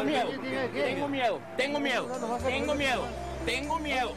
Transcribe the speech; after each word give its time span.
Tengo 0.00 0.12
miedo, 0.12 0.30
tengo 0.72 1.08
miedo, 1.08 1.40
tengo 1.58 1.78
miedo, 1.78 2.08
tengo 2.42 2.74
miedo, 2.74 3.02
tengo 3.44 3.78
miedo. 3.78 4.14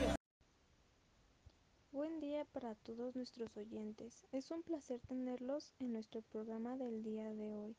Buen 1.92 2.21
día 2.21 2.46
para 2.46 2.75
todos 2.75 3.17
nuestros 3.17 3.58
oyentes. 3.58 4.25
Es 4.32 4.50
un 4.51 4.64
placer 4.64 5.01
tenerlos 5.01 5.74
en 5.80 5.92
nuestro 5.92 6.22
programa 6.22 6.77
del 6.77 7.04
día 7.04 7.33
de 7.33 7.54
hoy. 7.58 7.75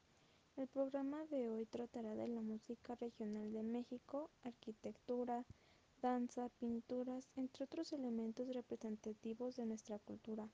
El 0.58 0.68
programa 0.68 1.24
de 1.30 1.48
hoy 1.48 1.64
tratará 1.64 2.14
de 2.14 2.28
la 2.28 2.42
música 2.42 2.94
regional 2.96 3.50
de 3.54 3.62
México, 3.62 4.28
arquitectura, 4.42 5.46
danza, 6.02 6.50
pinturas, 6.60 7.30
entre 7.36 7.64
otros 7.64 7.94
elementos 7.94 8.52
representativos 8.52 9.56
de 9.56 9.64
nuestra 9.64 9.98
cultura. 9.98 10.46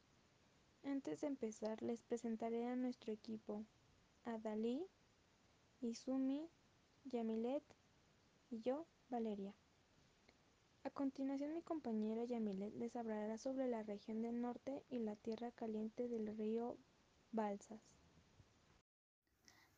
Antes 0.84 1.22
de 1.22 1.26
empezar, 1.26 1.82
les 1.82 2.00
presentaré 2.04 2.68
a 2.68 2.76
nuestro 2.76 3.12
equipo, 3.12 3.64
a 4.24 4.38
Dalí, 4.38 4.86
Izumi, 5.80 6.48
Yamilet 7.04 7.62
y 8.50 8.60
yo, 8.60 8.86
Valeria. 9.08 9.54
A 10.84 10.90
continuación 10.90 11.54
mi 11.54 11.62
compañera 11.62 12.24
Yamilet 12.24 12.74
les 12.74 12.96
hablará 12.96 13.36
sobre 13.38 13.68
la 13.68 13.82
región 13.82 14.22
del 14.22 14.40
norte 14.40 14.82
y 14.90 14.98
la 14.98 15.16
tierra 15.16 15.50
caliente 15.50 16.08
del 16.08 16.36
río 16.36 16.76
Balsas. 17.32 17.80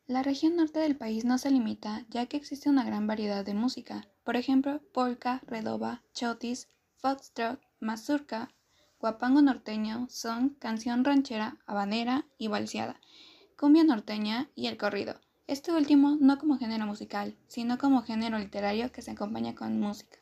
La 0.06 0.22
región 0.22 0.56
norte 0.56 0.80
del 0.80 0.96
país 0.96 1.24
no 1.24 1.38
se 1.38 1.50
limita, 1.50 2.04
ya 2.10 2.26
que 2.26 2.36
existe 2.36 2.68
una 2.68 2.84
gran 2.84 3.06
variedad 3.06 3.44
de 3.44 3.54
música, 3.54 4.08
por 4.24 4.36
ejemplo, 4.36 4.80
polka, 4.92 5.40
redoba, 5.46 6.02
chotis, 6.12 6.68
foxtrot, 6.96 7.60
mazurca, 7.80 8.52
guapango 9.00 9.42
norteño, 9.42 10.06
son, 10.10 10.50
canción 10.50 11.04
ranchera, 11.04 11.58
habanera 11.66 12.26
y 12.38 12.48
balseada, 12.48 13.00
cumbia 13.58 13.84
norteña 13.84 14.50
y 14.54 14.66
el 14.66 14.76
corrido. 14.76 15.20
Este 15.48 15.72
último 15.72 16.16
no 16.20 16.38
como 16.38 16.56
género 16.56 16.86
musical, 16.86 17.36
sino 17.48 17.76
como 17.76 18.02
género 18.02 18.38
literario 18.38 18.92
que 18.92 19.02
se 19.02 19.10
acompaña 19.10 19.54
con 19.54 19.80
música. 19.80 20.18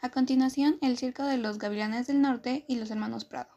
A 0.00 0.10
continuación, 0.10 0.78
el 0.80 0.96
Circo 0.96 1.24
de 1.24 1.36
los 1.36 1.58
Gavilanes 1.58 2.06
del 2.06 2.22
Norte 2.22 2.64
y 2.66 2.76
los 2.76 2.90
Hermanos 2.90 3.24
Prado. 3.26 3.50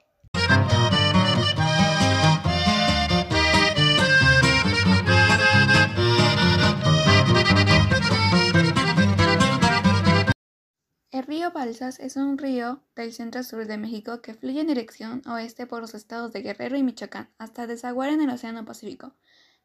El 11.11 11.27
río 11.27 11.51
Balsas 11.51 11.99
es 11.99 12.17
un 12.17 12.37
río 12.37 12.81
del 12.95 13.13
centro-sur 13.13 13.65
de 13.65 13.77
México 13.77 14.21
que 14.21 14.33
fluye 14.33 14.59
en 14.59 14.67
dirección 14.67 15.21
oeste 15.25 15.67
por 15.67 15.81
los 15.81 15.93
estados 15.93 16.33
de 16.33 16.41
Guerrero 16.41 16.77
y 16.77 16.83
Michoacán 16.83 17.29
hasta 17.37 17.67
desaguar 17.67 18.09
en 18.09 18.21
el 18.21 18.29
Océano 18.29 18.65
Pacífico, 18.65 19.13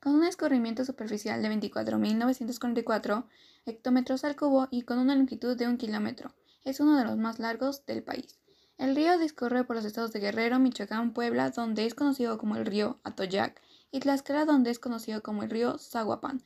con 0.01 0.15
un 0.15 0.25
escurrimiento 0.25 0.85
superficial 0.85 1.43
de 1.43 1.51
24.944 1.51 3.25
hectómetros 3.67 4.25
al 4.25 4.37
cubo 4.37 4.69
y 4.71 4.83
con 4.83 4.99
una 4.99 5.15
longitud 5.15 5.57
de 5.57 5.67
un 5.67 5.77
kilómetro. 5.77 6.35
Es 6.65 6.81
uno 6.81 6.97
de 6.97 7.05
los 7.05 7.17
más 7.17 7.39
largos 7.39 7.85
del 7.87 8.03
país. 8.03 8.39
El 8.79 8.95
río 8.95 9.19
discurre 9.19 9.65
por 9.65 9.77
los 9.77 9.85
estados 9.85 10.13
de 10.13 10.21
Guerrero, 10.21 10.59
Michoacán, 10.59 11.13
Puebla, 11.13 11.51
donde 11.51 11.87
es 11.87 11.95
conocido 11.95 12.37
como 12.37 12.57
el 12.57 12.67
río 12.67 13.01
Atoyac, 13.05 13.61
y 13.91 14.01
Tlaxcala, 14.01 14.45
donde 14.45 14.71
es 14.71 14.79
conocido 14.79 15.23
como 15.23 15.43
el 15.43 15.51
río 15.51 15.79
Zaguapan, 15.79 16.43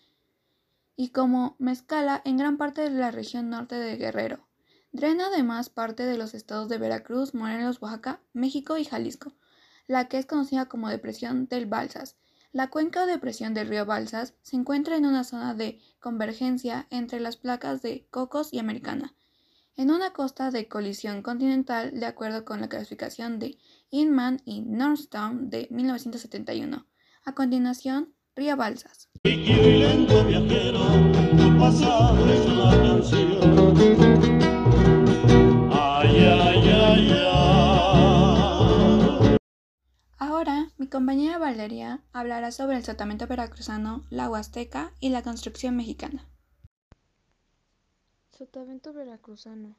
y 0.95 1.09
como 1.09 1.57
Mezcala 1.59 2.23
en 2.25 2.37
gran 2.37 2.57
parte 2.57 2.83
de 2.83 2.91
la 2.91 3.11
región 3.11 3.51
norte 3.51 3.75
de 3.75 3.97
Guerrero. 3.97 4.47
Drena 4.93 5.27
además 5.27 5.71
parte 5.71 6.05
de 6.05 6.19
los 6.19 6.35
estados 6.35 6.69
de 6.69 6.79
Veracruz, 6.79 7.35
Morelos, 7.35 7.81
Oaxaca, 7.81 8.21
México 8.33 8.77
y 8.77 8.85
Jalisco, 8.85 9.33
la 9.87 10.09
que 10.09 10.19
es 10.19 10.27
conocida 10.27 10.67
como 10.67 10.89
Depresión 10.89 11.47
del 11.49 11.67
Balsas. 11.67 12.17
La 12.53 12.69
cuenca 12.69 13.05
o 13.05 13.07
depresión 13.07 13.55
del 13.55 13.69
río 13.69 13.87
Balsas 13.87 14.35
se 14.43 14.57
encuentra 14.57 14.97
en 14.97 15.07
una 15.07 15.23
zona 15.23 15.55
de 15.55 15.79
convergencia 16.01 16.89
entre 16.91 17.21
las 17.21 17.37
placas 17.37 17.81
de 17.81 18.09
Cocos 18.11 18.53
y 18.53 18.59
Americana, 18.59 19.15
en 19.77 19.93
una 19.93 20.13
costa 20.13 20.51
de 20.51 20.67
colisión 20.67 21.23
continental 21.23 21.93
de 21.99 22.07
acuerdo 22.07 22.45
con 22.45 22.61
la 22.61 22.69
clasificación 22.69 23.39
de 23.39 23.57
Inman 23.91 24.43
y 24.45 24.63
Nordstrom 24.63 25.49
de 25.49 25.69
1971. 25.71 26.87
A 27.25 27.35
continuación, 27.37 28.15
Río 28.35 28.57
Balsas. 28.57 29.09
Compañera 41.11 41.39
Valeria 41.39 42.05
hablará 42.13 42.53
sobre 42.53 42.77
el 42.77 42.85
sotavento 42.85 43.27
veracruzano, 43.27 44.07
la 44.11 44.31
Huasteca 44.31 44.95
y 45.01 45.09
la 45.09 45.25
construcción 45.25 45.75
mexicana. 45.75 46.25
Sotavento 48.31 48.93
veracruzano. 48.93 49.75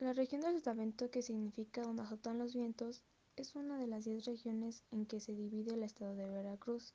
La 0.00 0.12
región 0.12 0.40
del 0.40 0.56
sotavento, 0.56 1.08
que 1.12 1.22
significa 1.22 1.82
donde 1.82 2.02
azotan 2.02 2.40
los 2.40 2.52
vientos, 2.52 3.04
es 3.36 3.54
una 3.54 3.78
de 3.78 3.86
las 3.86 4.04
diez 4.04 4.24
regiones 4.24 4.82
en 4.90 5.06
que 5.06 5.20
se 5.20 5.36
divide 5.36 5.74
el 5.74 5.84
estado 5.84 6.16
de 6.16 6.26
Veracruz. 6.26 6.94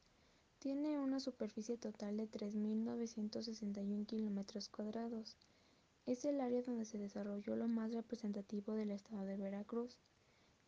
Tiene 0.60 1.00
una 1.00 1.22
superficie 1.22 1.78
total 1.78 2.18
de 2.18 2.30
3.961 2.30 4.06
kilómetros 4.06 4.68
cuadrados. 4.68 5.38
Es 6.06 6.26
el 6.26 6.42
área 6.42 6.62
donde 6.62 6.84
se 6.84 6.98
desarrolló 6.98 7.56
lo 7.56 7.70
más 7.70 7.94
representativo 7.94 8.74
del 8.74 8.92
estado 8.92 9.24
de 9.24 9.38
Veracruz. 9.38 9.98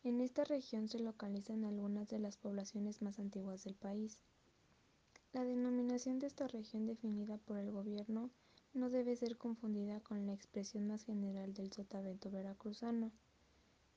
En 0.02 0.22
esta 0.22 0.44
región 0.44 0.88
se 0.88 0.98
localizan 0.98 1.64
algunas 1.64 2.08
de 2.08 2.18
las 2.18 2.38
poblaciones 2.38 3.02
más 3.02 3.18
antiguas 3.18 3.64
del 3.64 3.74
país. 3.74 4.18
La 5.32 5.44
denominación 5.44 6.18
de 6.18 6.26
esta 6.26 6.48
región 6.48 6.86
definida 6.86 7.36
por 7.36 7.58
el 7.58 7.70
gobierno 7.70 8.30
no 8.72 8.88
debe 8.88 9.14
ser 9.16 9.36
confundida 9.36 10.00
con 10.00 10.26
la 10.26 10.32
expresión 10.32 10.86
más 10.86 11.04
general 11.04 11.52
del 11.52 11.70
sotavento 11.72 12.30
veracruzano, 12.30 13.12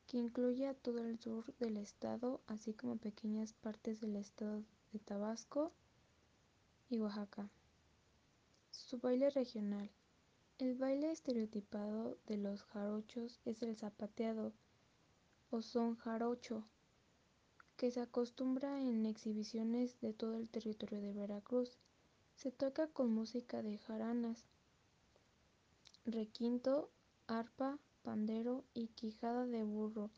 que 0.08 0.18
incluye 0.18 0.68
a 0.68 0.74
todo 0.74 1.00
el 1.00 1.20
sur 1.20 1.46
del 1.60 1.78
estado, 1.78 2.42
así 2.48 2.74
como 2.74 2.98
pequeñas 2.98 3.54
partes 3.54 4.02
del 4.02 4.18
estado 4.18 4.62
de 4.92 5.00
Tabasco 5.00 5.72
y 6.90 7.00
Oaxaca. 7.00 7.50
Su 8.72 8.98
baile 9.00 9.30
regional. 9.30 9.90
El 10.60 10.76
baile 10.76 11.12
estereotipado 11.12 12.18
de 12.28 12.38
los 12.38 12.64
jarochos 12.64 13.40
es 13.46 13.64
el 13.64 13.76
zapateado, 13.78 14.54
o 15.54 15.62
son 15.62 15.96
jarocho, 15.98 16.64
que 17.78 17.92
se 17.92 18.02
acostumbra 18.02 18.82
en 18.82 19.06
exhibiciones 19.06 20.02
de 20.02 20.12
todo 20.12 20.36
el 20.36 20.50
territorio 20.50 21.00
de 21.00 21.14
Veracruz. 21.14 21.78
Se 22.36 22.52
toca 22.52 22.88
con 22.88 23.14
música 23.14 23.62
de 23.62 23.78
jaranas, 23.78 24.46
requinto, 26.06 26.90
arpa, 27.28 27.78
pandero 28.02 28.64
y 28.74 28.88
quijada 28.88 29.46
de 29.46 29.62
burro, 29.62 30.10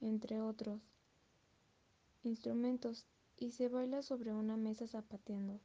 entre 0.00 0.40
otros 0.40 0.80
instrumentos, 2.24 3.06
y 3.36 3.52
se 3.52 3.68
baila 3.68 4.02
sobre 4.02 4.32
una 4.32 4.56
mesa 4.56 4.88
zapateando. 4.88 5.60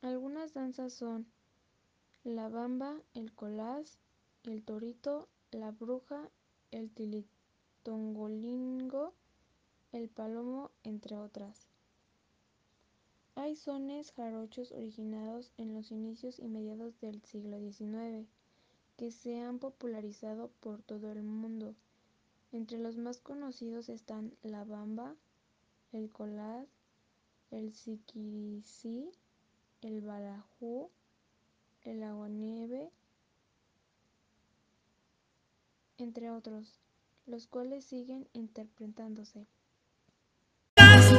Algunas 0.00 0.54
danzas 0.54 0.92
son 0.92 1.26
la 2.22 2.48
bamba, 2.48 3.02
el 3.14 3.32
colás, 3.32 3.98
el 4.44 4.62
torito, 4.62 5.28
la 5.50 5.72
bruja, 5.72 6.30
el 6.70 6.90
tilito 6.90 7.33
Tongolingo, 7.84 9.12
el 9.92 10.08
palomo, 10.08 10.70
entre 10.84 11.18
otras. 11.18 11.68
Hay 13.34 13.56
sones 13.56 14.10
jarochos 14.12 14.72
originados 14.72 15.52
en 15.58 15.74
los 15.74 15.90
inicios 15.90 16.38
y 16.38 16.48
mediados 16.48 16.98
del 17.00 17.20
siglo 17.24 17.58
XIX, 17.60 18.26
que 18.96 19.10
se 19.10 19.42
han 19.42 19.58
popularizado 19.58 20.50
por 20.60 20.82
todo 20.82 21.12
el 21.12 21.22
mundo. 21.22 21.74
Entre 22.52 22.78
los 22.78 22.96
más 22.96 23.18
conocidos 23.20 23.90
están 23.90 24.32
la 24.42 24.64
bamba, 24.64 25.14
el 25.92 26.10
colás, 26.10 26.66
el 27.50 27.74
siquiricí, 27.74 29.10
el 29.82 30.00
balajú, 30.00 30.88
el 31.82 32.02
aguanieve, 32.02 32.90
entre 35.98 36.30
otros 36.30 36.83
los 37.26 37.46
cuales 37.46 37.84
siguen 37.84 38.28
interpretándose. 38.32 39.46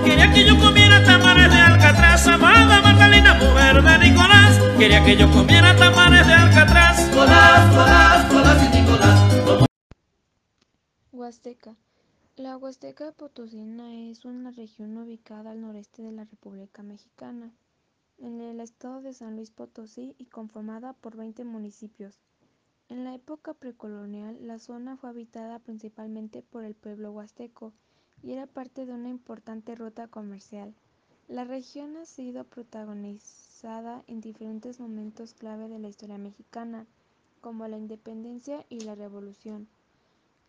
Quería 0.04 0.31
que 0.31 0.46
yo 0.46 0.60
comiera 0.60 1.04
tamales 1.04 1.50
de 1.50 1.57
Alcatraz, 1.57 2.28
amada 2.28 2.81
Magdalena, 2.81 3.34
mujer 3.36 3.81
de 3.81 4.10
Nicolás. 4.10 4.60
Quería 4.78 5.04
que 5.04 5.16
yo 5.16 5.31
comiera 5.31 5.75
tamales 5.75 6.25
de 6.28 6.34
Alcatraz. 6.34 7.10
Colás, 7.10 7.74
colás, 7.74 8.31
colás 8.31 8.63
y 8.63 8.81
Nicolás. 8.81 9.66
Huasteca. 11.12 11.75
La 12.36 12.57
Huasteca 12.57 13.12
Potosina 13.13 13.96
es 14.10 14.25
una 14.25 14.52
región 14.52 14.98
ubicada 14.98 15.52
al 15.52 15.62
noreste 15.62 16.02
de 16.02 16.12
la 16.12 16.25
República 16.25 16.84
Mexicana, 16.84 17.52
en 18.18 18.42
el 18.42 18.60
estado 18.60 19.02
de 19.02 19.13
San 19.13 19.36
Luis 19.38 19.52
Potosí 19.52 20.16
y 20.18 20.25
conformada 20.25 20.94
por 20.94 21.16
20 21.16 21.46
municipios. 21.46 22.19
En 22.88 23.04
la 23.04 23.16
época 23.16 23.56
precolonial, 23.56 24.38
la 24.46 24.60
zona 24.60 24.96
fue 24.96 25.10
habitada 25.10 25.58
principalmente 25.58 26.44
por 26.44 26.64
el 26.64 26.76
pueblo 26.76 27.12
huasteco 27.12 27.74
y 28.22 28.32
era 28.32 28.46
parte 28.46 28.86
de 28.86 28.94
una 28.94 29.10
importante 29.10 29.74
ruta 29.74 30.08
comercial. 30.08 30.74
La 31.28 31.46
región 31.46 31.98
ha 31.98 32.06
sido 32.06 32.44
protagonizada 32.44 34.04
en 34.06 34.22
diferentes 34.22 34.80
momentos 34.80 35.34
clave 35.34 35.68
de 35.68 35.80
la 35.80 35.88
historia 35.88 36.20
mexicana, 36.20 36.86
como 37.42 37.68
la 37.68 37.78
independencia 37.78 38.64
y 38.70 38.82
la 38.82 38.94
revolución. 38.94 39.68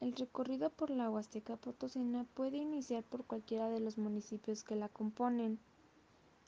El 0.00 0.14
recorrido 0.14 0.68
por 0.68 0.90
la 0.90 1.10
Huasteca 1.10 1.56
Potosina 1.56 2.26
puede 2.34 2.58
iniciar 2.58 3.02
por 3.02 3.24
cualquiera 3.24 3.70
de 3.70 3.80
los 3.80 3.96
municipios 3.96 4.62
que 4.62 4.76
la 4.76 4.90
componen: 4.90 5.58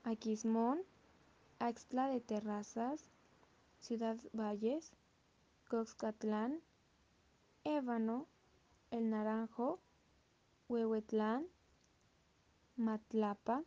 Aquismón, 0.05 0.81
Axtla 1.59 2.09
de 2.09 2.21
Terrazas, 2.21 3.09
Ciudad 3.81 4.19
Valles, 4.35 4.93
Coxcatlán, 5.69 6.63
Ébano, 7.63 8.27
El 8.91 9.11
Naranjo, 9.11 9.79
Huehuetlán, 10.69 11.47
Matlapa, 12.77 13.63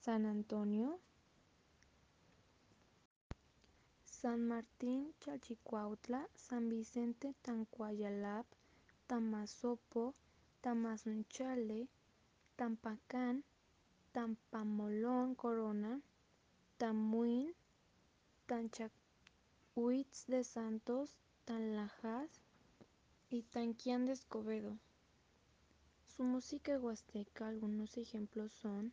San 0.00 0.24
Antonio, 0.24 0.98
San 4.06 4.48
Martín 4.48 5.12
Chalchicuautla, 5.20 6.26
San 6.34 6.70
Vicente 6.70 7.34
Tancuayalap, 7.42 8.46
Tamazopo, 9.06 10.14
Tamazunchale, 10.62 11.88
Tampacán, 12.56 13.44
Tampamolón 14.12 15.34
Corona, 15.34 16.00
Tamuín, 16.78 17.52
Tanchahuitz 19.74 20.26
de 20.28 20.44
Santos, 20.44 21.18
Tanlajas 21.44 22.30
y 23.28 23.42
Tanquián 23.42 24.06
de 24.06 24.12
Escobedo. 24.12 24.78
Su 26.06 26.22
música 26.22 26.78
huasteca 26.78 27.48
algunos 27.48 27.96
ejemplos 27.96 28.52
son 28.52 28.92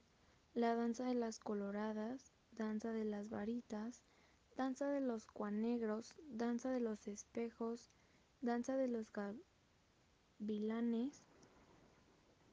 la 0.55 0.73
danza 0.73 1.05
de 1.05 1.13
las 1.13 1.37
coloradas, 1.37 2.33
danza 2.53 2.93
de 2.93 3.05
las 3.05 3.29
varitas, 3.29 4.01
danza 4.57 4.89
de 4.89 5.01
los 5.01 5.27
cuanegros, 5.27 6.15
danza 6.29 6.71
de 6.71 6.79
los 6.79 7.07
espejos, 7.07 7.91
danza 8.41 8.75
de 8.75 8.87
los 8.87 9.05
gavilanes, 10.39 11.21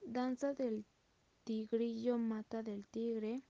danza 0.04 0.52
del 0.52 0.84
tigrillo 1.44 2.18
mata 2.18 2.62
del 2.62 2.84
tigre, 2.84 3.42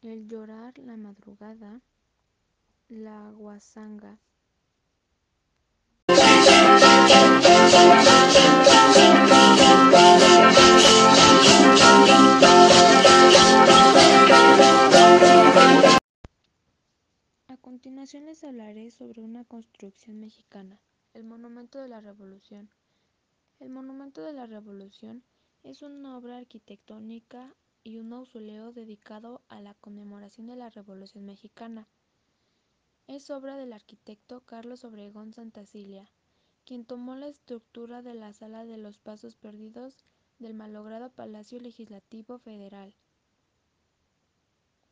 el 0.00 0.26
llorar 0.26 0.78
la 0.78 0.96
madrugada, 0.96 1.82
la 2.88 3.30
guasanga. 3.32 4.18
A 17.48 17.56
continuación 17.60 18.26
les 18.26 18.44
hablaré 18.44 18.90
sobre 18.92 19.20
una 19.22 19.44
construcción 19.44 20.20
mexicana, 20.20 20.80
el 21.12 21.24
Monumento 21.24 21.80
de 21.80 21.88
la 21.88 22.00
Revolución. 22.00 22.70
El 23.58 23.70
Monumento 23.70 24.22
de 24.22 24.32
la 24.32 24.46
Revolución 24.46 25.24
es 25.64 25.82
una 25.82 26.16
obra 26.16 26.36
arquitectónica 26.36 27.52
y 27.82 27.98
un 27.98 28.10
mausoleo 28.10 28.72
dedicado 28.72 29.42
a 29.48 29.60
la 29.60 29.74
conmemoración 29.74 30.46
de 30.46 30.54
la 30.54 30.70
Revolución 30.70 31.24
mexicana. 31.24 31.88
Es 33.08 33.30
obra 33.30 33.56
del 33.56 33.72
arquitecto 33.72 34.40
Carlos 34.40 34.84
Obregón 34.84 35.32
Santacilia, 35.32 36.10
quien 36.64 36.84
tomó 36.84 37.14
la 37.14 37.28
estructura 37.28 38.02
de 38.02 38.14
la 38.14 38.32
Sala 38.32 38.64
de 38.64 38.78
los 38.78 38.98
Pasos 38.98 39.36
Perdidos 39.36 40.04
del 40.40 40.54
malogrado 40.54 41.10
Palacio 41.10 41.60
Legislativo 41.60 42.38
Federal, 42.38 42.94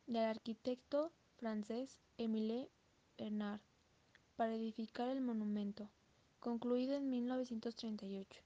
del 0.07 0.23
arquitecto 0.23 1.11
francés 1.35 1.99
Émile 2.17 2.69
Bernard, 3.17 3.59
para 4.37 4.55
edificar 4.55 5.09
el 5.09 5.19
monumento, 5.19 5.89
concluido 6.39 6.95
en 6.95 7.09
1938. 7.09 8.41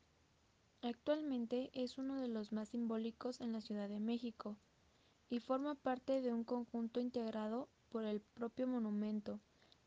Actualmente 0.81 1.69
es 1.73 1.99
uno 1.99 2.19
de 2.19 2.27
los 2.27 2.51
más 2.51 2.69
simbólicos 2.69 3.39
en 3.39 3.51
la 3.51 3.61
Ciudad 3.61 3.87
de 3.87 3.99
México 3.99 4.57
y 5.29 5.39
forma 5.39 5.75
parte 5.75 6.21
de 6.21 6.33
un 6.33 6.43
conjunto 6.43 6.99
integrado 6.99 7.69
por 7.89 8.05
el 8.05 8.19
propio 8.19 8.65
monumento, 8.65 9.39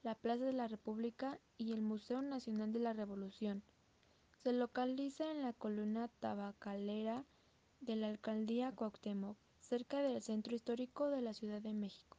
la 0.03 0.15
Plaza 0.15 0.45
de 0.45 0.53
la 0.53 0.69
República 0.69 1.39
y 1.59 1.73
el 1.73 1.81
Museo 1.81 2.23
Nacional 2.23 2.73
de 2.73 2.81
la 2.81 2.93
Revolución. 2.93 3.63
Se 4.43 4.53
localiza 4.53 5.31
en 5.31 5.43
la 5.43 5.53
columna 5.53 6.09
tabacalera 6.21 7.25
de 7.81 7.97
la 7.97 8.09
Alcaldía 8.09 8.73
Cuauhtémoc, 8.73 9.37
cerca 9.61 10.01
del 10.03 10.21
centro 10.23 10.55
histórico 10.55 11.11
de 11.11 11.23
la 11.23 11.33
Ciudad 11.33 11.61
de 11.61 11.73
México. 11.73 12.17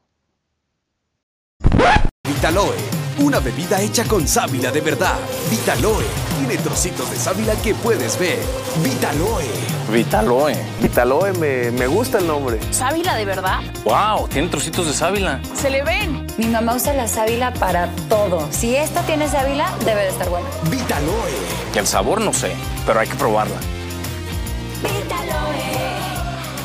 Vitaloe, 2.25 2.75
una 3.21 3.39
bebida 3.39 3.81
hecha 3.81 4.07
con 4.07 4.27
sábila 4.27 4.71
de 4.71 4.81
verdad. 4.81 5.19
Vitaloe 5.49 6.05
tiene 6.37 6.57
trocitos 6.57 7.09
de 7.11 7.17
sábila 7.17 7.53
que 7.61 7.73
puedes 7.75 8.17
ver. 8.17 8.39
Vitaloe. 8.81 9.45
Vitaloe. 9.91 10.55
Vitaloe, 10.81 11.33
me, 11.33 11.71
me 11.71 11.87
gusta 11.87 12.19
el 12.19 12.27
nombre. 12.27 12.61
¿Sábila 12.71 13.15
de 13.15 13.25
verdad? 13.25 13.59
¡Wow! 13.83 14.29
Tiene 14.29 14.47
trocitos 14.47 14.87
de 14.87 14.93
sábila. 14.93 15.41
¡Se 15.53 15.69
le 15.69 15.83
ven! 15.83 16.22
Mi 16.37 16.47
mamá 16.47 16.75
usa 16.75 16.93
la 16.93 17.07
sábila 17.07 17.53
para 17.53 17.89
todo. 18.09 18.47
Si 18.51 18.75
esta 18.75 19.01
tiene 19.03 19.27
sábila, 19.27 19.71
debe 19.85 20.01
de 20.01 20.09
estar 20.09 20.29
buena. 20.29 20.47
Vitaloe. 20.69 21.31
El 21.75 21.85
sabor 21.85 22.21
no 22.21 22.33
sé, 22.33 22.53
pero 22.85 22.99
hay 22.99 23.07
que 23.07 23.15
probarla. 23.15 23.55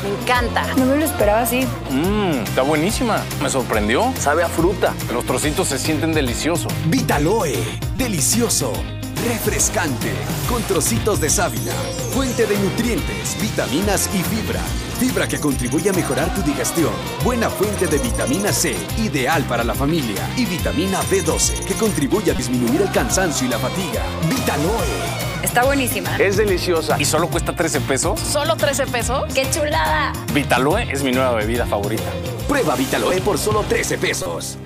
Me 0.03 0.09
encanta. 0.23 0.67
No 0.77 0.87
me 0.87 0.97
lo 0.97 1.05
esperaba 1.05 1.41
así. 1.41 1.67
Mmm, 1.91 2.45
está 2.45 2.63
buenísima. 2.63 3.23
Me 3.43 3.51
sorprendió. 3.51 4.13
Sabe 4.19 4.43
a 4.43 4.49
fruta. 4.49 4.95
Los 5.13 5.27
trocitos 5.27 5.69
se 5.69 5.79
sienten 5.79 6.15
deliciosos. 6.15 6.73
Vitaloe. 6.87 7.59
Delicioso. 7.97 8.73
Refrescante. 9.29 10.11
Con 10.49 10.63
trocitos 10.63 11.21
de 11.21 11.29
sábila. 11.29 11.75
Fuente 12.15 12.47
de 12.47 12.59
nutrientes, 12.59 13.37
vitaminas 13.39 14.09
y 14.15 14.23
fibra. 14.23 14.61
Fibra 14.99 15.29
que 15.29 15.39
contribuye 15.39 15.91
a 15.91 15.93
mejorar 15.93 16.35
tu 16.35 16.41
digestión. 16.41 16.93
Buena 17.23 17.51
fuente 17.51 17.87
de 17.87 17.99
vitamina 17.99 18.55
C, 18.55 18.75
ideal 18.97 19.45
para 19.45 19.65
la 19.65 19.75
familia. 19.75 20.27
Y 20.35 20.47
vitamina 20.47 21.03
B12, 21.03 21.63
que 21.67 21.75
contribuye 21.75 22.31
a 22.31 22.35
disminuir 22.35 22.81
el 22.81 22.91
cansancio 22.91 23.47
y 23.47 23.51
la 23.51 23.59
fatiga. 23.59 24.03
Vitaloe. 24.31 25.43
Está 25.43 25.63
buenísima. 25.65 26.17
Es 26.17 26.39
deliciosa. 26.39 26.97
¿Y 26.99 27.05
solo 27.05 27.29
cuesta 27.29 27.55
13 27.55 27.83
pesos? 27.83 28.19
¿Solo 28.19 28.57
13 28.57 28.87
pesos? 28.87 29.33
¡Qué 29.35 29.47
chulada! 29.51 30.15
Vitaloe 30.33 30.91
es 30.91 31.03
mi 31.03 31.13
nueva 31.13 31.33
bebida 31.35 31.67
favorita. 31.67 32.11
Prueba 32.49 32.75
Vitaloe 32.77 33.21
por 33.21 33.37
solo 33.37 33.63
13 33.69 33.99
pesos. 33.99 34.57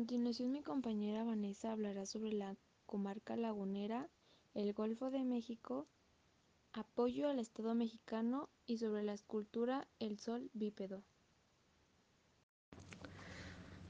Continuación 0.00 0.50
mi 0.50 0.62
compañera 0.62 1.24
Vanessa 1.24 1.72
hablará 1.72 2.06
sobre 2.06 2.32
la 2.32 2.56
comarca 2.86 3.36
lagunera, 3.36 4.08
el 4.54 4.72
Golfo 4.72 5.10
de 5.10 5.24
México, 5.24 5.86
apoyo 6.72 7.28
al 7.28 7.38
Estado 7.38 7.74
mexicano 7.74 8.48
y 8.64 8.78
sobre 8.78 9.02
la 9.02 9.12
escultura 9.12 9.86
El 9.98 10.18
Sol 10.18 10.48
Bípedo. 10.54 11.02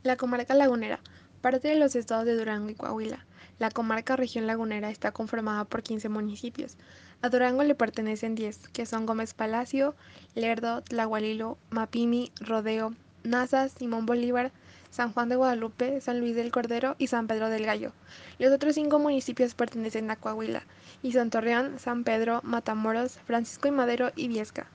La 0.02 0.16
comarca 0.16 0.52
lagunera, 0.56 0.98
parte 1.42 1.68
de 1.68 1.76
los 1.76 1.94
estados 1.94 2.26
de 2.26 2.36
Durango 2.36 2.70
y 2.70 2.74
Coahuila. 2.74 3.24
La 3.60 3.70
comarca 3.70 4.16
región 4.16 4.48
lagunera 4.48 4.90
está 4.90 5.12
conformada 5.12 5.64
por 5.64 5.84
15 5.84 6.08
municipios. 6.08 6.76
A 7.22 7.28
Durango 7.28 7.62
le 7.62 7.76
pertenecen 7.76 8.34
10, 8.34 8.70
que 8.70 8.84
son 8.84 9.06
Gómez 9.06 9.32
Palacio, 9.32 9.94
Lerdo, 10.34 10.82
Tlahualilo, 10.82 11.56
Mapimi, 11.70 12.32
Rodeo, 12.40 12.96
Nazas, 13.22 13.74
Simón 13.78 14.06
Bolívar, 14.06 14.50
San 14.90 15.12
Juan 15.12 15.28
de 15.28 15.36
Guadalupe, 15.36 16.00
San 16.00 16.20
Luis 16.20 16.34
del 16.36 16.50
Cordero 16.50 16.96
y 16.98 17.06
San 17.06 17.26
Pedro 17.26 17.48
del 17.48 17.64
Gallo. 17.64 17.92
Los 18.38 18.52
otros 18.52 18.74
cinco 18.74 18.98
municipios 18.98 19.54
pertenecen 19.54 20.10
a 20.10 20.16
Coahuila, 20.16 20.64
y 21.02 21.12
son 21.12 21.30
Torreón, 21.30 21.78
San 21.78 22.04
Pedro, 22.04 22.40
Matamoros, 22.42 23.18
Francisco 23.26 23.68
y 23.68 23.70
Madero 23.70 24.10
y 24.16 24.28
Viesca. 24.28 24.66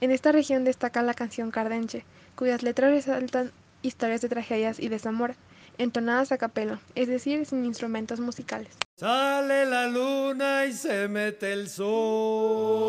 En 0.00 0.10
esta 0.10 0.32
región 0.32 0.64
destaca 0.64 1.02
la 1.02 1.14
canción 1.14 1.50
Cardenche, 1.50 2.04
cuyas 2.34 2.62
letras 2.62 2.90
resaltan 2.90 3.52
historias 3.82 4.20
de 4.20 4.28
tragedias 4.28 4.78
y 4.78 4.88
desamor, 4.88 5.34
entonadas 5.78 6.32
a 6.32 6.38
capelo, 6.38 6.78
es 6.94 7.08
decir, 7.08 7.44
sin 7.46 7.64
instrumentos 7.64 8.20
musicales. 8.20 8.76
Sale 8.96 9.66
la 9.66 9.88
luna 9.88 10.66
y 10.66 10.72
se 10.72 11.08
mete 11.08 11.52
el 11.52 11.68
sol. 11.68 12.86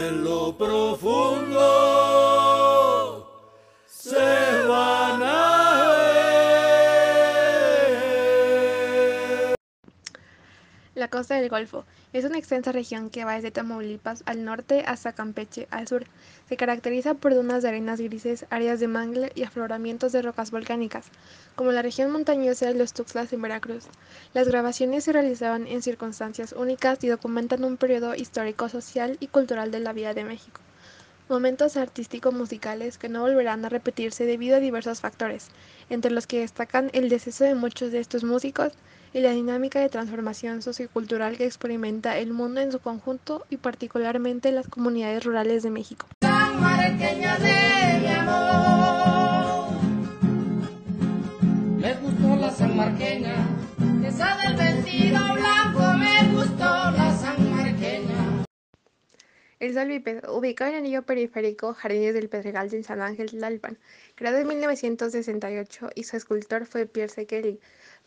En 0.00 0.24
lo 0.24 0.56
profundo 0.56 1.60
se 3.86 4.66
van 4.66 5.22
a 5.22 5.84
ver. 9.44 9.54
La 10.94 11.08
costa 11.08 11.34
del 11.34 11.50
Golfo 11.50 11.84
es 12.12 12.24
una 12.24 12.38
extensa 12.38 12.72
región 12.72 13.08
que 13.08 13.24
va 13.24 13.34
desde 13.34 13.52
Tamaulipas 13.52 14.24
al 14.26 14.44
norte 14.44 14.82
hasta 14.84 15.12
Campeche 15.12 15.68
al 15.70 15.86
sur. 15.86 16.04
Se 16.48 16.56
caracteriza 16.56 17.14
por 17.14 17.34
dunas 17.34 17.62
de 17.62 17.68
arenas 17.68 18.00
grises, 18.00 18.46
áreas 18.50 18.80
de 18.80 18.88
mangle 18.88 19.30
y 19.36 19.44
afloramientos 19.44 20.10
de 20.10 20.22
rocas 20.22 20.50
volcánicas, 20.50 21.06
como 21.54 21.70
la 21.70 21.82
región 21.82 22.10
montañosa 22.10 22.66
de 22.66 22.74
los 22.74 22.92
Tuxtlas 22.94 23.32
en 23.32 23.42
Veracruz. 23.42 23.84
Las 24.34 24.48
grabaciones 24.48 25.04
se 25.04 25.12
realizaban 25.12 25.68
en 25.68 25.82
circunstancias 25.82 26.52
únicas 26.52 27.02
y 27.04 27.08
documentan 27.08 27.62
un 27.62 27.76
periodo 27.76 28.16
histórico, 28.16 28.68
social 28.68 29.16
y 29.20 29.28
cultural 29.28 29.70
de 29.70 29.78
la 29.78 29.92
vida 29.92 30.12
de 30.12 30.24
México. 30.24 30.60
Momentos 31.28 31.76
artístico-musicales 31.76 32.98
que 32.98 33.08
no 33.08 33.20
volverán 33.20 33.64
a 33.64 33.68
repetirse 33.68 34.26
debido 34.26 34.56
a 34.56 34.60
diversos 34.60 35.00
factores, 35.00 35.46
entre 35.88 36.10
los 36.10 36.26
que 36.26 36.40
destacan 36.40 36.90
el 36.92 37.08
deceso 37.08 37.44
de 37.44 37.54
muchos 37.54 37.92
de 37.92 38.00
estos 38.00 38.24
músicos, 38.24 38.72
y 39.12 39.20
la 39.20 39.32
dinámica 39.32 39.80
de 39.80 39.88
transformación 39.88 40.62
sociocultural 40.62 41.36
que 41.36 41.44
experimenta 41.44 42.18
el 42.18 42.32
mundo 42.32 42.60
en 42.60 42.70
su 42.72 42.78
conjunto 42.78 43.44
y 43.50 43.56
particularmente 43.56 44.52
las 44.52 44.68
comunidades 44.68 45.24
rurales 45.24 45.62
de 45.62 45.70
México. 45.70 46.06
Me 51.78 51.94
gustó 51.94 52.36
la 52.36 52.50
sanmarqueña, 52.50 53.34
esa 54.06 54.36
del 54.36 54.56
vestido 54.56 55.18
blanco 55.34 55.98
me 55.98 56.32
gustó 56.34 56.64
la 56.64 57.16
sanmarqueña. 57.18 58.44
El 59.58 59.74
Sol 59.74 59.88
Bípedo, 59.88 60.36
ubicado 60.36 60.70
en 60.70 60.76
el 60.76 60.84
anillo 60.84 61.02
periférico 61.02 61.74
Jardines 61.74 62.14
del 62.14 62.28
Pedregal 62.28 62.70
de 62.70 62.82
San 62.82 63.02
Ángel 63.02 63.30
Tlalpan, 63.30 63.78
creado 64.14 64.38
en 64.38 64.46
1968 64.46 65.90
y 65.94 66.04
su 66.04 66.16
escultor 66.16 66.64
fue 66.66 66.86
Pierre 66.86 67.12
Sekeli. 67.12 67.60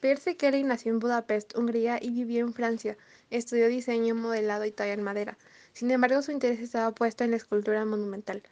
Pierre 0.04 0.36
Kelly 0.36 0.64
nació 0.64 0.92
en 0.92 1.00
Budapest, 1.00 1.58
Hungría 1.58 1.98
y 2.02 2.10
vivió 2.10 2.42
en 2.46 2.54
Francia. 2.54 2.98
Estudió 3.30 3.70
diseño, 3.70 4.16
modelado 4.16 4.66
y 4.66 4.72
talla 4.74 4.92
en 4.92 5.02
madera. 5.02 5.38
Sin 5.72 5.90
embargo, 5.92 6.22
su 6.22 6.34
interés 6.34 6.60
estaba 6.60 6.92
puesto 6.92 7.24
en 7.24 7.32
la 7.32 7.38
escultura 7.38 7.86
monumental. 7.86 8.44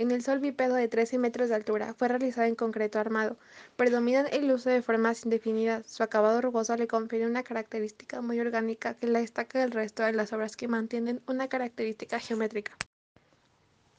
En 0.00 0.10
el 0.10 0.24
sol 0.24 0.40
bípedo 0.40 0.74
de 0.74 0.88
13 0.88 1.18
metros 1.18 1.48
de 1.48 1.54
altura 1.54 1.94
fue 1.94 2.08
realizado 2.08 2.48
en 2.48 2.56
concreto 2.56 2.98
armado. 2.98 3.36
Predominan 3.76 4.26
el 4.32 4.50
uso 4.50 4.68
de 4.68 4.82
formas 4.82 5.24
indefinidas. 5.24 5.86
Su 5.86 6.02
acabado 6.02 6.40
rugoso 6.40 6.76
le 6.76 6.88
confiere 6.88 7.28
una 7.28 7.44
característica 7.44 8.20
muy 8.20 8.40
orgánica 8.40 8.94
que 8.94 9.06
la 9.06 9.20
destaca 9.20 9.60
del 9.60 9.70
resto 9.70 10.02
de 10.02 10.12
las 10.12 10.32
obras 10.32 10.56
que 10.56 10.66
mantienen 10.66 11.20
una 11.28 11.46
característica 11.46 12.18
geométrica. 12.18 12.76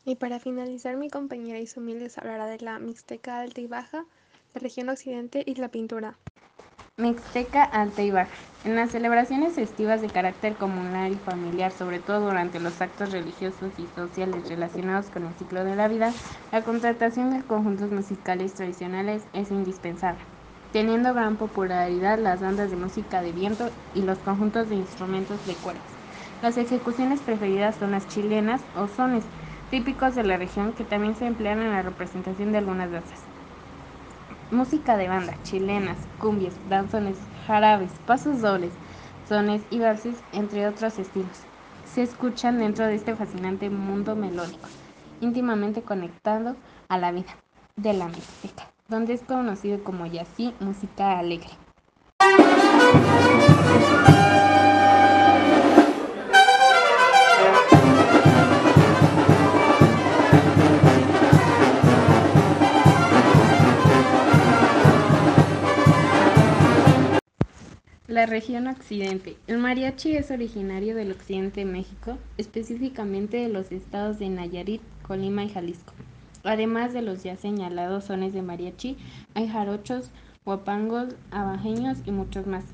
Y 0.03 0.17
para 0.17 0.41
finalizar, 0.41 0.97
mi 0.97 1.09
compañera 1.09 1.57
Isumil 1.57 1.99
les 1.99 2.17
hablará 2.17 2.47
de 2.47 2.59
la 2.59 2.79
Mixteca 2.79 3.39
alta 3.39 3.61
y 3.61 3.67
baja, 3.67 4.05
la 4.53 4.59
región 4.59 4.89
occidente 4.89 5.43
y 5.45 5.55
la 5.55 5.69
pintura. 5.69 6.17
Mixteca 6.99 7.63
Alta 7.63 8.01
y 8.01 8.09
Baja. 8.09 8.33
En 8.63 8.75
las 8.75 8.89
celebraciones 8.89 9.53
festivas 9.53 10.01
de 10.01 10.11
carácter 10.11 10.57
comunal 10.57 11.11
y 11.13 11.19
familiar, 11.19 11.71
sobre 11.71 11.99
todo 11.99 12.21
durante 12.21 12.59
los 12.59 12.81
actos 12.81 13.11
religiosos 13.11 13.77
y 13.77 13.87
sociales 13.87 14.49
relacionados 14.49 15.11
con 15.11 15.27
el 15.27 15.35
ciclo 15.35 15.63
de 15.63 15.75
la 15.75 15.87
vida, 15.87 16.15
la 16.51 16.63
contratación 16.63 17.29
de 17.29 17.45
conjuntos 17.45 17.91
musicales 17.91 18.55
tradicionales 18.55 19.29
es 19.31 19.51
indispensable, 19.51 20.25
teniendo 20.71 21.13
gran 21.13 21.37
popularidad 21.37 22.17
las 22.17 22.41
bandas 22.41 22.71
de 22.71 22.77
música 22.77 23.21
de 23.21 23.31
viento 23.31 23.73
y 23.93 24.01
los 24.01 24.17
conjuntos 24.23 24.67
de 24.67 24.75
instrumentos 24.75 25.45
de 25.45 25.59
cuerdas. 25.59 25.99
Las 26.41 26.57
ejecuciones 26.57 27.21
preferidas 27.21 27.77
son 27.77 27.91
las 27.91 28.07
chilenas 28.07 28.65
o 28.73 28.87
sones, 28.87 29.29
típicos 29.69 30.15
de 30.15 30.23
la 30.23 30.37
región 30.37 30.73
que 30.73 30.83
también 30.83 31.13
se 31.13 31.27
emplean 31.27 31.61
en 31.61 31.69
la 31.73 31.83
representación 31.83 32.51
de 32.51 32.57
algunas 32.57 32.89
danzas. 32.89 33.26
Música 34.49 34.95
de 34.95 35.09
banda, 35.09 35.37
chilenas, 35.43 35.97
cumbias, 36.19 36.53
danzones, 36.69 37.17
jarabes, 37.45 37.91
pasos 38.05 38.39
dobles, 38.39 38.71
sones 39.27 39.61
y 39.69 39.79
valses, 39.79 40.15
entre 40.31 40.65
otros 40.65 40.97
estilos. 40.99 41.41
Se 41.83 42.01
escuchan 42.01 42.57
dentro 42.57 42.85
de 42.85 42.95
este 42.95 43.13
fascinante 43.13 43.69
mundo 43.69 44.15
melódico, 44.15 44.69
íntimamente 45.19 45.81
conectado 45.81 46.55
a 46.87 46.97
la 46.97 47.11
vida 47.11 47.35
de 47.75 47.91
la 47.91 48.07
mixteca, 48.07 48.71
donde 48.87 49.15
es 49.15 49.21
conocido 49.21 49.83
como 49.83 50.05
yací 50.05 50.53
música 50.61 51.19
alegre. 51.19 51.51
La 68.17 68.25
región 68.25 68.65
occidente. 68.65 69.37
El 69.45 69.59
mariachi 69.59 70.15
es 70.15 70.31
originario 70.31 70.95
del 70.95 71.11
occidente 71.11 71.59
de 71.59 71.71
México, 71.71 72.17
específicamente 72.39 73.37
de 73.37 73.47
los 73.47 73.71
estados 73.71 74.17
de 74.17 74.27
Nayarit, 74.27 74.81
Colima 75.03 75.43
y 75.43 75.49
Jalisco. 75.49 75.93
Además 76.43 76.93
de 76.93 77.03
los 77.03 77.21
ya 77.21 77.35
señalados 77.35 78.05
sones 78.05 78.33
de 78.33 78.41
mariachi, 78.41 78.97
hay 79.35 79.47
jarochos, 79.47 80.09
guapangos, 80.45 81.13
abajeños 81.29 81.99
y 82.07 82.11
muchos 82.11 82.47
más. 82.47 82.65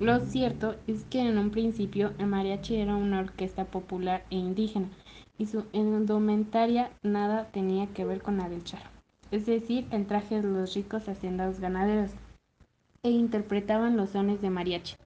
Lo 0.00 0.24
cierto 0.24 0.76
es 0.86 1.04
que 1.10 1.20
en 1.20 1.36
un 1.36 1.50
principio 1.50 2.14
el 2.16 2.28
mariachi 2.28 2.76
era 2.76 2.96
una 2.96 3.20
orquesta 3.20 3.66
popular 3.66 4.24
e 4.30 4.36
indígena 4.36 4.88
y 5.36 5.44
su 5.44 5.66
indumentaria 5.74 6.88
nada 7.02 7.48
tenía 7.52 7.86
que 7.88 8.06
ver 8.06 8.22
con 8.22 8.38
la 8.38 8.48
del 8.48 8.62
es 9.32 9.44
decir, 9.44 9.86
el 9.90 10.06
traje 10.06 10.40
de 10.40 10.48
los 10.48 10.74
ricos 10.74 11.08
hacendados 11.08 11.58
ganaderos 11.58 12.12
e 13.02 13.10
interpretaban 13.10 13.96
los 13.96 14.10
sones 14.10 14.40
de 14.40 14.50
mariachi. 14.50 14.96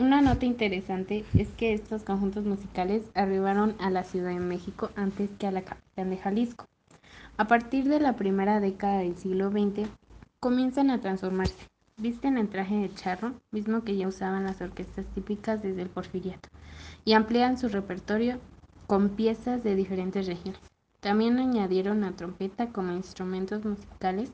Una 0.00 0.20
nota 0.20 0.46
interesante 0.46 1.24
es 1.34 1.48
que 1.48 1.72
estos 1.72 2.04
conjuntos 2.04 2.44
musicales 2.44 3.02
arribaron 3.14 3.74
a 3.80 3.90
la 3.90 4.04
Ciudad 4.04 4.28
de 4.28 4.38
México 4.38 4.90
antes 4.94 5.28
que 5.38 5.48
a 5.48 5.50
la 5.50 5.62
capital 5.62 6.10
de 6.10 6.16
Jalisco. 6.16 6.66
A 7.36 7.48
partir 7.48 7.88
de 7.88 7.98
la 7.98 8.14
primera 8.14 8.60
década 8.60 8.98
del 8.98 9.16
siglo 9.16 9.50
XX, 9.50 9.88
comienzan 10.38 10.90
a 10.90 11.00
transformarse. 11.00 11.66
Visten 11.96 12.38
el 12.38 12.48
traje 12.48 12.76
de 12.76 12.94
charro, 12.94 13.34
mismo 13.50 13.82
que 13.82 13.96
ya 13.96 14.06
usaban 14.06 14.44
las 14.44 14.60
orquestas 14.60 15.04
típicas 15.16 15.60
desde 15.64 15.82
el 15.82 15.88
porfiriato, 15.88 16.48
y 17.04 17.14
amplían 17.14 17.58
su 17.58 17.68
repertorio 17.68 18.38
con 18.86 19.08
piezas 19.08 19.64
de 19.64 19.74
diferentes 19.74 20.28
regiones. 20.28 20.60
También 21.00 21.40
añadieron 21.40 22.02
la 22.02 22.12
trompeta 22.12 22.68
como 22.68 22.92
instrumentos 22.92 23.64
musicales 23.64 24.32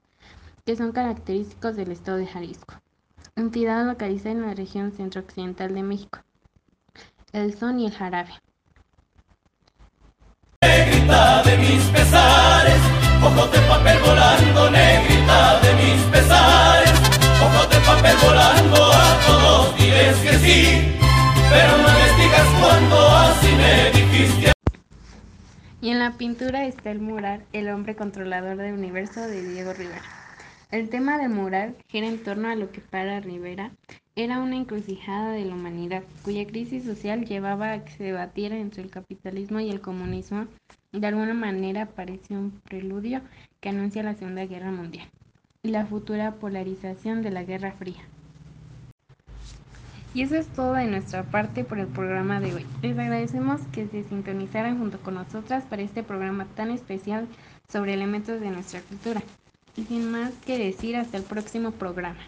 que 0.66 0.76
son 0.76 0.92
característicos 0.92 1.74
del 1.74 1.90
estado 1.90 2.18
de 2.18 2.26
Jalisco 2.26 2.74
entidad 3.36 3.84
localizada 3.84 4.30
en 4.30 4.42
la 4.42 4.54
región 4.54 4.92
centro-occidental 4.92 5.74
de 5.74 5.82
México. 5.82 6.20
El 7.32 7.56
son 7.58 7.80
y 7.80 7.86
el 7.86 7.92
jarabe. 7.92 8.30
Negrita 10.62 11.42
de 11.42 11.58
mis 11.58 11.82
pesares, 11.86 12.80
ojos 13.22 13.52
de 13.52 13.58
papel 13.60 13.98
volando, 14.00 14.70
negrita 14.70 15.60
de 15.60 15.74
mis 15.74 16.02
pesares, 16.04 16.92
ojos 17.42 17.70
de 17.70 17.80
papel 17.80 18.16
volando, 18.24 18.92
a 18.92 19.20
todos 19.26 19.76
diles 19.78 20.16
que 20.18 20.38
sí, 20.38 20.96
pero 21.50 21.76
no 21.76 21.88
les 21.88 22.16
digas 22.16 22.48
cuando 22.60 23.08
así 23.08 23.48
me 23.56 23.90
dijiste. 23.90 24.52
Y 25.82 25.90
en 25.90 25.98
la 25.98 26.12
pintura 26.12 26.64
está 26.64 26.90
el 26.90 27.00
mural 27.00 27.44
El 27.52 27.68
hombre 27.68 27.94
controlador 27.94 28.56
del 28.56 28.72
universo 28.72 29.20
de 29.20 29.42
Diego 29.46 29.74
Rivera. 29.74 30.23
El 30.70 30.88
tema 30.88 31.18
del 31.18 31.30
mural 31.30 31.76
gira 31.88 32.06
en 32.06 32.22
torno 32.22 32.48
a 32.48 32.56
lo 32.56 32.70
que 32.70 32.80
para 32.80 33.20
Rivera 33.20 33.70
era 34.16 34.38
una 34.38 34.56
encrucijada 34.56 35.32
de 35.32 35.44
la 35.44 35.54
humanidad, 35.54 36.02
cuya 36.22 36.46
crisis 36.46 36.84
social 36.84 37.26
llevaba 37.26 37.72
a 37.72 37.84
que 37.84 37.92
se 37.92 38.04
debatiera 38.04 38.56
entre 38.56 38.82
el 38.82 38.90
capitalismo 38.90 39.60
y 39.60 39.70
el 39.70 39.80
comunismo. 39.80 40.46
De 40.92 41.06
alguna 41.06 41.34
manera 41.34 41.86
parece 41.86 42.34
un 42.36 42.52
preludio 42.64 43.20
que 43.60 43.68
anuncia 43.68 44.02
la 44.02 44.14
Segunda 44.14 44.46
Guerra 44.46 44.70
Mundial 44.70 45.08
y 45.62 45.70
la 45.70 45.86
futura 45.86 46.32
polarización 46.34 47.22
de 47.22 47.30
la 47.30 47.44
Guerra 47.44 47.72
Fría. 47.72 48.02
Y 50.14 50.22
eso 50.22 50.36
es 50.36 50.46
todo 50.46 50.74
de 50.74 50.86
nuestra 50.86 51.24
parte 51.24 51.64
por 51.64 51.80
el 51.80 51.88
programa 51.88 52.38
de 52.38 52.54
hoy. 52.54 52.66
Les 52.82 52.96
agradecemos 52.96 53.60
que 53.72 53.88
se 53.88 54.04
sintonizaran 54.04 54.78
junto 54.78 55.00
con 55.00 55.14
nosotras 55.14 55.64
para 55.64 55.82
este 55.82 56.04
programa 56.04 56.46
tan 56.54 56.70
especial 56.70 57.26
sobre 57.68 57.94
elementos 57.94 58.40
de 58.40 58.50
nuestra 58.50 58.80
cultura. 58.80 59.20
Sin 59.74 60.10
más 60.10 60.32
que 60.46 60.56
decir, 60.56 60.96
hasta 60.96 61.16
el 61.16 61.24
próximo 61.24 61.72
programa. 61.72 62.20